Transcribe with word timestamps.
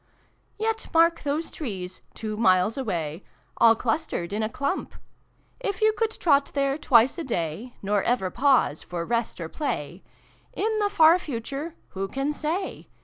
"Yet 0.57 0.87
mark 0.95 1.21
those 1.21 1.51
trees, 1.51 2.01
two 2.15 2.35
miles 2.35 2.75
away, 2.75 3.23
All 3.57 3.75
clustered 3.75 4.33
in 4.33 4.41
a 4.41 4.49
clump: 4.49 4.95
If 5.59 5.79
you 5.79 5.93
could 5.95 6.09
trot 6.09 6.49
there 6.55 6.75
twice 6.79 7.19
a 7.19 7.23
day, 7.23 7.75
Nor 7.83 8.01
ever 8.01 8.31
pause 8.31 8.81
for 8.81 9.05
rest 9.05 9.39
or 9.39 9.47
play, 9.47 10.01
In 10.53 10.79
the 10.79 10.89
far 10.89 11.19
future 11.19 11.75
Who 11.89 12.07
can 12.07 12.33
say 12.33 12.87